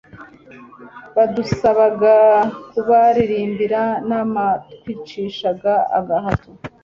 [1.15, 2.15] badusabaga
[2.71, 6.49] kubaririmbira n'abatwicishaga agahato